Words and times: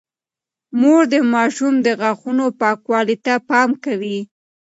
مور 0.79 1.01
د 1.13 1.15
ماشوم 1.33 1.73
د 1.85 1.87
غاښونو 1.99 2.45
پاکوالي 2.59 3.15
ته 3.25 3.33
پام 3.49 3.69
کوي۔ 3.83 4.19